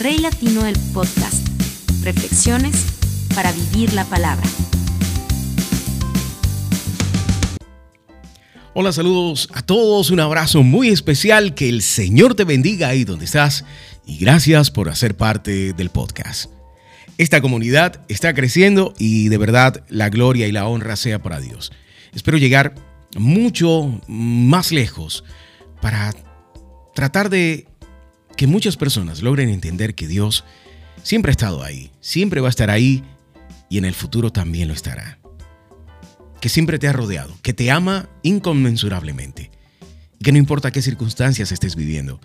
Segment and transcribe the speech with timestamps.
[0.00, 1.44] Rey Latino del Podcast.
[2.04, 2.86] Reflexiones
[3.34, 4.46] para vivir la palabra.
[8.74, 13.24] Hola, saludos a todos, un abrazo muy especial, que el Señor te bendiga ahí donde
[13.24, 13.64] estás
[14.06, 16.48] y gracias por hacer parte del podcast.
[17.16, 21.72] Esta comunidad está creciendo y de verdad la gloria y la honra sea para Dios.
[22.14, 22.76] Espero llegar
[23.16, 25.24] mucho más lejos
[25.82, 26.14] para
[26.94, 27.67] tratar de
[28.38, 30.44] que muchas personas logren entender que Dios
[31.02, 33.02] siempre ha estado ahí, siempre va a estar ahí
[33.68, 35.18] y en el futuro también lo estará.
[36.40, 39.50] Que siempre te ha rodeado, que te ama inconmensurablemente
[40.20, 42.20] y que no importa qué circunstancias estés viviendo,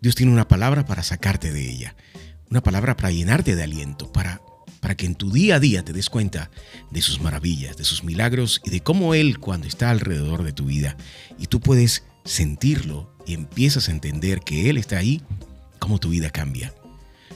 [0.00, 1.96] Dios tiene una palabra para sacarte de ella,
[2.48, 4.40] una palabra para llenarte de aliento, para,
[4.78, 6.48] para que en tu día a día te des cuenta
[6.92, 10.66] de sus maravillas, de sus milagros y de cómo Él cuando está alrededor de tu
[10.66, 10.96] vida
[11.40, 15.24] y tú puedes sentirlo y empiezas a entender que Él está ahí,
[15.78, 16.72] cómo tu vida cambia,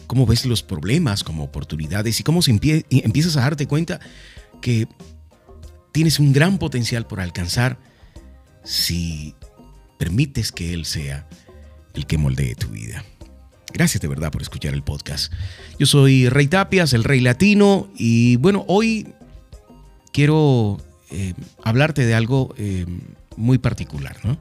[0.06, 4.00] cómo ves los problemas como oportunidades y cómo empiezas a darte cuenta
[4.60, 4.88] que
[5.92, 7.78] tienes un gran potencial por alcanzar
[8.64, 9.34] si
[9.98, 11.28] permites que Él sea
[11.94, 13.04] el que moldee tu vida.
[13.72, 15.32] Gracias de verdad por escuchar el podcast.
[15.78, 19.08] Yo soy Rey Tapias, el Rey Latino, y bueno, hoy
[20.12, 20.78] quiero
[21.10, 22.86] eh, hablarte de algo eh,
[23.36, 24.38] muy particular, ¿no?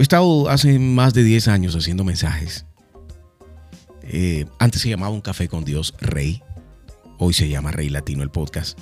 [0.00, 2.64] He estado hace más de 10 años haciendo mensajes.
[4.00, 6.42] Eh, antes se llamaba Un Café con Dios Rey.
[7.18, 8.78] Hoy se llama Rey Latino el podcast.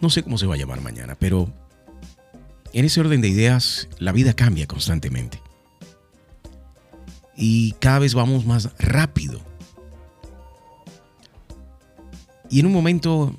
[0.00, 1.52] No sé cómo se va a llamar mañana, pero
[2.72, 5.42] en ese orden de ideas la vida cambia constantemente.
[7.36, 9.42] Y cada vez vamos más rápido.
[12.48, 13.36] Y en un momento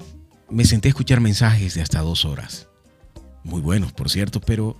[0.51, 2.67] me senté a escuchar mensajes de hasta dos horas.
[3.43, 4.77] Muy buenos, por cierto, pero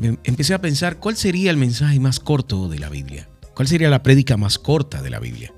[0.00, 3.28] empecé a pensar cuál sería el mensaje más corto de la Biblia.
[3.54, 5.52] ¿Cuál sería la prédica más corta de la Biblia?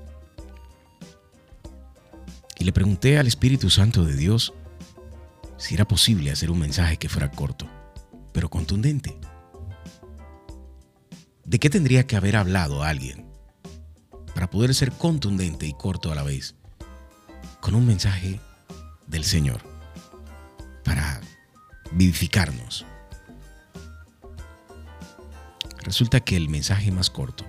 [2.57, 4.53] Y le pregunté al Espíritu Santo de Dios
[5.57, 7.67] si era posible hacer un mensaje que fuera corto,
[8.33, 9.17] pero contundente.
[11.45, 13.27] ¿De qué tendría que haber hablado alguien
[14.33, 16.55] para poder ser contundente y corto a la vez
[17.59, 18.39] con un mensaje
[19.05, 19.61] del Señor
[20.83, 21.21] para
[21.91, 22.85] vivificarnos?
[25.83, 27.45] Resulta que el mensaje más corto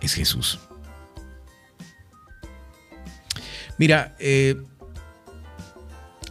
[0.00, 0.58] es Jesús.
[3.78, 4.56] Mira, eh,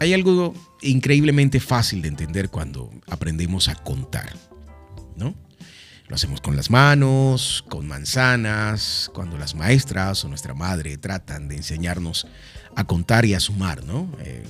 [0.00, 4.32] hay algo increíblemente fácil de entender cuando aprendemos a contar,
[5.16, 5.34] ¿no?
[6.06, 11.56] Lo hacemos con las manos, con manzanas, cuando las maestras o nuestra madre tratan de
[11.56, 12.26] enseñarnos
[12.76, 14.10] a contar y a sumar, ¿no?
[14.20, 14.44] Eh,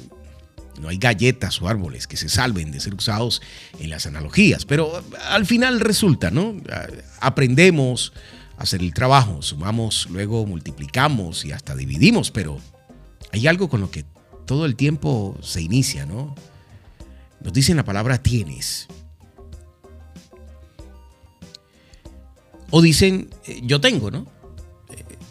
[0.79, 3.43] no hay galletas o árboles que se salven de ser usados
[3.79, 6.57] en las analogías, pero al final resulta, ¿no?
[7.21, 8.13] Aprendemos
[8.57, 12.59] a hacer el trabajo, sumamos, luego multiplicamos y hasta dividimos, pero
[13.33, 14.05] hay algo con lo que
[14.47, 16.35] todo el tiempo se inicia, ¿no?
[17.41, 18.89] Nos dicen la palabra tienes.
[22.71, 24.27] O dicen eh, yo tengo, ¿no?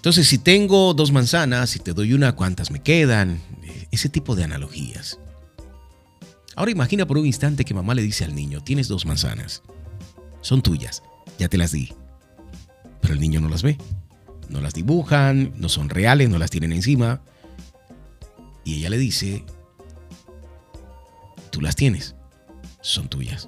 [0.08, 3.42] Entonces, si tengo dos manzanas, si te doy una, ¿cuántas me quedan?
[3.92, 5.20] Ese tipo de analogías.
[6.58, 9.62] Ahora imagina por un instante que mamá le dice al niño, tienes dos manzanas,
[10.42, 11.04] son tuyas,
[11.38, 11.94] ya te las di.
[13.00, 13.78] Pero el niño no las ve,
[14.50, 17.22] no las dibujan, no son reales, no las tienen encima.
[18.64, 19.46] Y ella le dice,
[21.52, 22.16] tú las tienes,
[22.82, 23.48] son tuyas.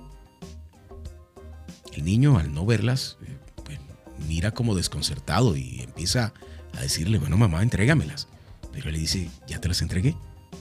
[1.92, 3.80] El niño al no verlas, eh, pues,
[4.28, 6.32] mira como desconcertado y empieza
[6.78, 8.28] a decirle, bueno mamá, entrégamelas.
[8.72, 10.16] Pero le dice, ya te las entregué,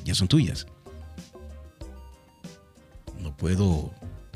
[0.06, 0.66] ya son tuyas
[3.36, 3.92] puedo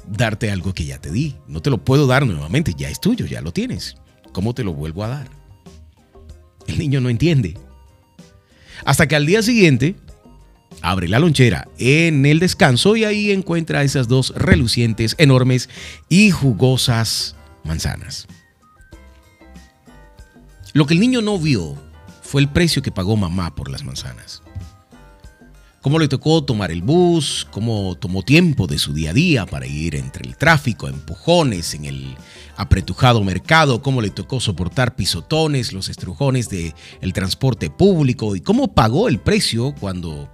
[0.06, 1.36] darte algo que ya te di.
[1.46, 3.96] No te lo puedo dar nuevamente, ya es tuyo, ya lo tienes.
[4.32, 5.28] ¿Cómo te lo vuelvo a dar?
[6.66, 7.56] El niño no entiende.
[8.84, 9.96] Hasta que al día siguiente
[10.80, 15.68] abre la lonchera en el descanso y ahí encuentra esas dos relucientes, enormes
[16.08, 18.26] y jugosas manzanas.
[20.72, 21.76] Lo que el niño no vio
[22.22, 24.42] fue el precio que pagó mamá por las manzanas
[25.82, 29.66] cómo le tocó tomar el bus, cómo tomó tiempo de su día a día para
[29.66, 32.16] ir entre el tráfico, empujones en el
[32.56, 38.72] apretujado mercado, cómo le tocó soportar pisotones, los estrujones del el transporte público y cómo
[38.74, 40.30] pagó el precio cuando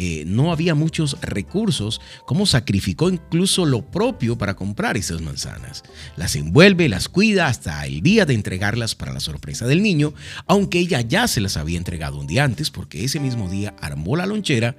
[0.00, 5.82] eh, no había muchos recursos, cómo sacrificó incluso lo propio para comprar esas manzanas.
[6.16, 10.14] Las envuelve, las cuida hasta el día de entregarlas para la sorpresa del niño,
[10.46, 14.14] aunque ella ya se las había entregado un día antes porque ese mismo día armó
[14.14, 14.76] la lonchera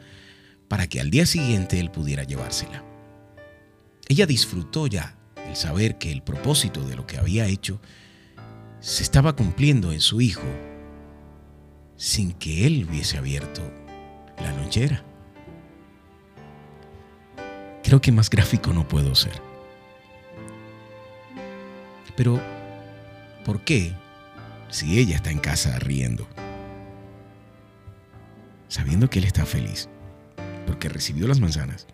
[0.69, 2.86] para que al día siguiente él pudiera llevársela.
[4.07, 5.18] Ella disfrutó ya
[5.50, 7.81] el saber que el propósito de lo que había hecho
[8.80, 10.48] se estaba cumpliendo en su hijo
[11.98, 13.62] sin que él hubiese abierto
[14.38, 15.09] la lonchera.
[17.90, 19.42] Creo que más gráfico no puedo ser.
[22.16, 22.40] Pero,
[23.44, 23.94] ¿por qué
[24.70, 26.28] si ella está en casa riendo?
[28.68, 29.90] Sabiendo que él está feliz,
[30.68, 31.88] porque recibió las manzanas.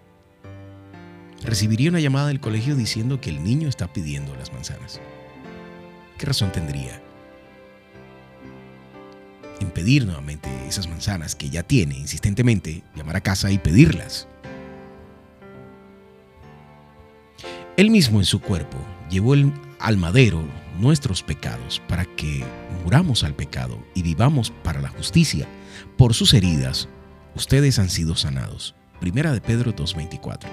[1.41, 4.99] Recibiría una llamada del colegio diciendo que el niño está pidiendo las manzanas.
[6.17, 7.01] ¿Qué razón tendría?
[9.61, 14.27] Impedir nuevamente esas manzanas que ya tiene insistentemente, llamar a casa y pedirlas.
[17.77, 18.77] Él mismo en su cuerpo
[19.09, 19.33] llevó
[19.79, 20.43] al madero
[20.79, 22.43] nuestros pecados para que
[22.83, 25.47] muramos al pecado y vivamos para la justicia.
[25.97, 26.87] Por sus heridas,
[27.35, 28.75] ustedes han sido sanados.
[28.99, 30.47] Primera de Pedro 2.24.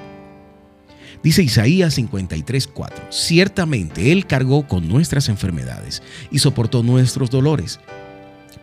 [1.22, 7.80] Dice Isaías 53:4, ciertamente Él cargó con nuestras enfermedades y soportó nuestros dolores,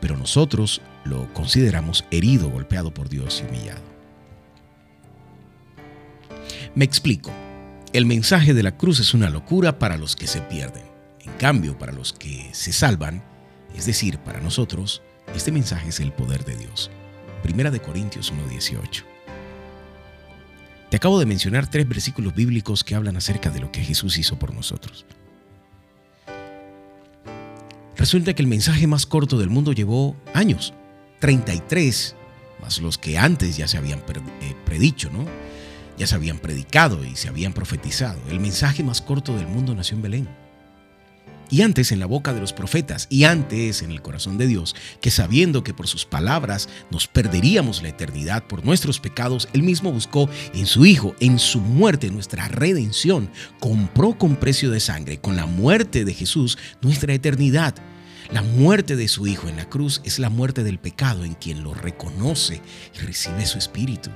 [0.01, 3.83] pero nosotros lo consideramos herido, golpeado por Dios y humillado.
[6.75, 7.31] Me explico.
[7.91, 10.83] El mensaje de la cruz es una locura para los que se pierden.
[11.21, 13.23] En cambio, para los que se salvan,
[13.75, 15.01] es decir, para nosotros,
[15.35, 16.91] este mensaje es el poder de Dios.
[17.41, 19.03] Primera de Corintios 1:18.
[20.91, 24.37] Te acabo de mencionar tres versículos bíblicos que hablan acerca de lo que Jesús hizo
[24.37, 25.07] por nosotros.
[27.97, 30.75] Resulta que el mensaje más corto del mundo llevó años,
[31.21, 32.15] 33,
[32.61, 35.25] más los que antes ya se habían eh, predicho, ¿no?
[35.99, 38.19] Ya se habían predicado y se habían profetizado.
[38.29, 40.29] El mensaje más corto del mundo nació en Belén.
[41.51, 44.75] Y antes en la boca de los profetas, y antes en el corazón de Dios,
[45.01, 49.91] que sabiendo que por sus palabras nos perderíamos la eternidad por nuestros pecados, Él mismo
[49.91, 53.31] buscó en su Hijo, en su muerte, nuestra redención.
[53.59, 57.73] Compró con precio de sangre, con la muerte de Jesús, nuestra eternidad.
[58.31, 61.63] La muerte de su Hijo en la cruz es la muerte del pecado en quien
[61.63, 62.61] lo reconoce
[62.95, 64.11] y recibe su espíritu.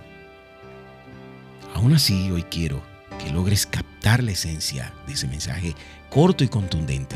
[1.74, 2.82] Aún así, hoy quiero
[3.20, 5.76] que logres captar la esencia de ese mensaje
[6.10, 7.16] corto y contundente.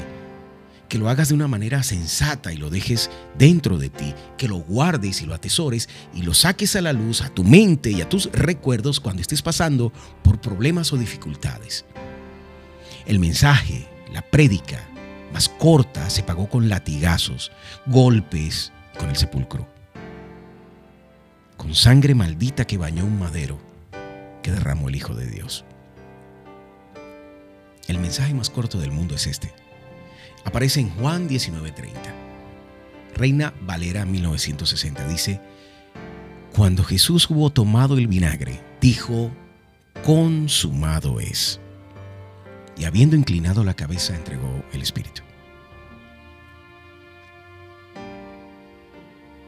[0.90, 4.58] Que lo hagas de una manera sensata y lo dejes dentro de ti, que lo
[4.58, 8.10] guardes y lo atesores y lo saques a la luz, a tu mente y a
[8.10, 9.92] tus recuerdos cuando estés pasando
[10.24, 11.86] por problemas o dificultades.
[13.06, 14.82] El mensaje, la prédica
[15.34, 17.52] más corta se pagó con latigazos,
[17.86, 19.68] golpes, con el sepulcro.
[21.58, 23.67] Con sangre maldita que bañó un madero
[24.52, 25.66] derramó el Hijo de Dios.
[27.88, 29.54] El mensaje más corto del mundo es este.
[30.44, 32.14] Aparece en Juan 19:30.
[33.16, 35.42] Reina Valera 1960 dice,
[36.54, 39.32] Cuando Jesús hubo tomado el vinagre, dijo,
[40.06, 41.60] consumado es.
[42.78, 45.24] Y habiendo inclinado la cabeza, entregó el Espíritu.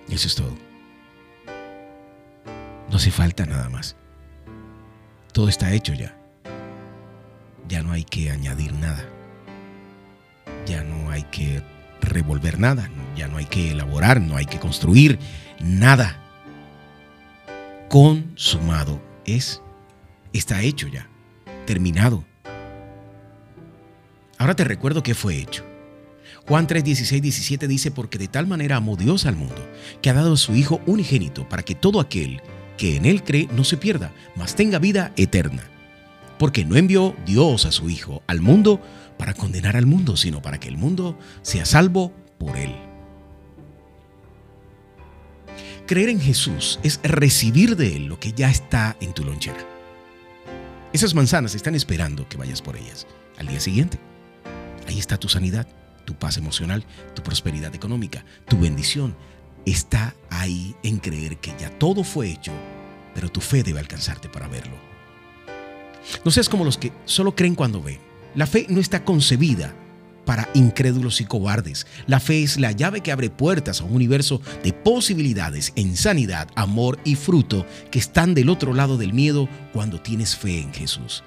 [0.09, 0.57] Eso es todo.
[2.89, 3.95] No hace falta nada más.
[5.31, 6.15] Todo está hecho ya.
[7.67, 9.05] Ya no hay que añadir nada.
[10.65, 11.61] Ya no hay que
[12.01, 12.89] revolver nada.
[13.15, 15.19] Ya no hay que elaborar, no hay que construir
[15.59, 16.17] nada.
[17.89, 19.61] Consumado es.
[20.33, 21.07] Está hecho ya.
[21.65, 22.25] Terminado.
[24.37, 25.65] Ahora te recuerdo que fue hecho.
[26.47, 29.67] Juan 3, 16, 17 dice, porque de tal manera amó Dios al mundo,
[30.01, 32.41] que ha dado a su Hijo unigénito para que todo aquel
[32.79, 35.63] que en él cree no se pierda, mas tenga vida eterna.
[36.39, 38.81] Porque no envió Dios a su Hijo al mundo
[39.17, 42.73] para condenar al mundo, sino para que el mundo sea salvo por él.
[45.85, 49.67] Creer en Jesús es recibir de Él lo que ya está en tu lonchera.
[50.93, 53.07] Esas manzanas están esperando que vayas por ellas
[53.37, 53.99] al día siguiente.
[54.87, 55.67] Ahí está tu sanidad,
[56.05, 59.15] tu paz emocional, tu prosperidad económica, tu bendición,
[59.65, 62.51] está ahí en creer que ya todo fue hecho,
[63.13, 64.75] pero tu fe debe alcanzarte para verlo.
[66.23, 67.99] No seas como los que solo creen cuando ven.
[68.35, 69.73] La fe no está concebida
[70.25, 71.87] para incrédulos y cobardes.
[72.05, 76.47] La fe es la llave que abre puertas a un universo de posibilidades en sanidad,
[76.55, 81.23] amor y fruto que están del otro lado del miedo cuando tienes fe en Jesús.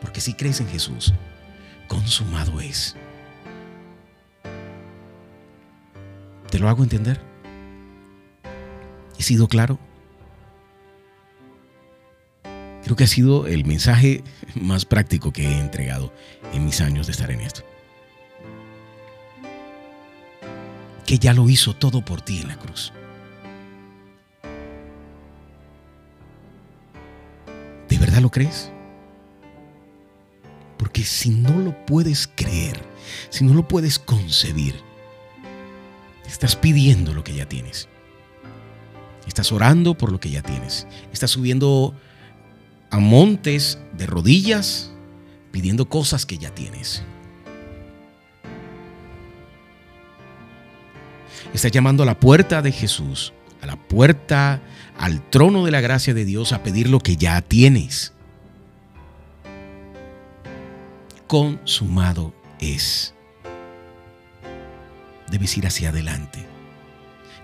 [0.00, 1.14] Porque si crees en Jesús,
[1.86, 2.96] consumado es.
[6.50, 7.20] ¿Te lo hago entender?
[9.26, 9.76] ¿He sido claro?
[12.84, 14.22] Creo que ha sido el mensaje
[14.54, 16.12] más práctico que he entregado
[16.52, 17.62] en mis años de estar en esto.
[21.06, 22.92] Que ya lo hizo todo por ti en la cruz.
[27.88, 28.70] ¿De verdad lo crees?
[30.92, 32.80] que si no lo puedes creer,
[33.28, 34.76] si no lo puedes concebir,
[36.26, 37.86] estás pidiendo lo que ya tienes.
[39.36, 40.86] Estás orando por lo que ya tienes.
[41.12, 41.94] Estás subiendo
[42.88, 44.90] a montes de rodillas
[45.52, 47.02] pidiendo cosas que ya tienes.
[51.52, 54.62] Estás llamando a la puerta de Jesús, a la puerta,
[54.96, 58.14] al trono de la gracia de Dios a pedir lo que ya tienes.
[61.26, 63.12] Consumado es.
[65.30, 66.55] Debes ir hacia adelante.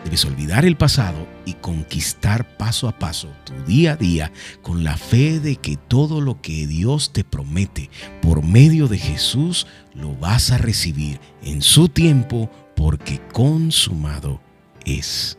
[0.04, 4.96] Debes olvidar el pasado y conquistar paso a paso tu día a día con la
[4.96, 7.88] fe de que todo lo que Dios te promete
[8.20, 14.40] por medio de Jesús lo vas a recibir en su tiempo porque consumado
[14.84, 15.38] es.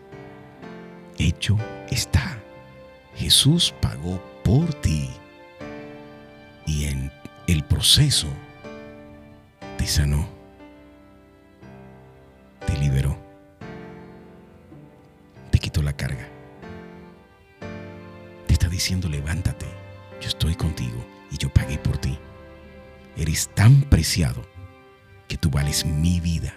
[1.18, 1.58] Hecho
[1.92, 2.40] está.
[3.16, 5.10] Jesús pagó por ti
[6.66, 7.12] y en
[7.48, 8.28] el proceso
[9.78, 10.28] te sanó,
[12.66, 13.03] te liberó,
[15.84, 16.30] la carga.
[18.48, 19.66] Te está diciendo, levántate,
[20.22, 22.18] yo estoy contigo y yo pagué por ti.
[23.16, 24.44] Eres tan preciado
[25.28, 26.56] que tú vales mi vida.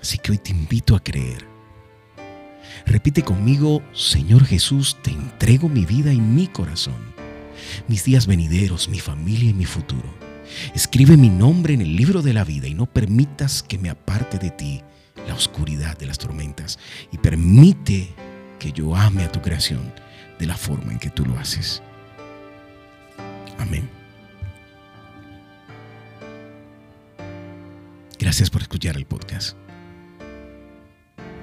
[0.00, 1.46] Así que hoy te invito a creer.
[2.86, 7.14] Repite conmigo, Señor Jesús, te entrego mi vida y mi corazón,
[7.88, 10.08] mis días venideros, mi familia y mi futuro.
[10.74, 14.38] Escribe mi nombre en el libro de la vida y no permitas que me aparte
[14.38, 14.82] de ti
[15.30, 16.76] la oscuridad de las tormentas
[17.12, 18.12] y permite
[18.58, 19.94] que yo ame a tu creación
[20.40, 21.80] de la forma en que tú lo haces.
[23.56, 23.88] Amén.
[28.18, 29.56] Gracias por escuchar el podcast.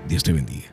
[0.10, 0.68] Dios te bendiga.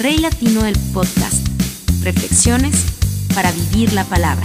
[0.00, 1.51] Rey Latino del Podcast.
[2.02, 2.84] Reflexiones
[3.34, 4.42] para vivir la palabra.